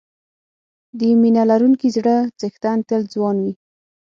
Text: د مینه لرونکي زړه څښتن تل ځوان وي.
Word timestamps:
د 0.99 0.99
مینه 1.21 1.43
لرونکي 1.51 1.87
زړه 1.95 2.15
څښتن 2.39 2.77
تل 2.87 3.01
ځوان 3.13 3.35
وي. 3.43 3.53